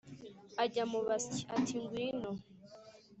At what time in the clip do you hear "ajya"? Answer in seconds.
0.63-0.83